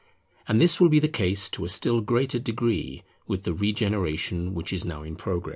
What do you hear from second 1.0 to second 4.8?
case to a still greater degree with the regeneration which